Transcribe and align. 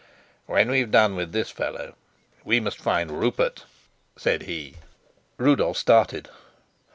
"When 0.47 0.71
we've 0.71 0.89
done 0.89 1.15
with 1.15 1.31
this 1.31 1.51
fellow, 1.51 1.93
we 2.43 2.59
must 2.59 2.79
find 2.79 3.11
Rupert," 3.11 3.65
said 4.17 4.41
he. 4.41 4.77
Rudolf 5.37 5.77
started. 5.77 6.27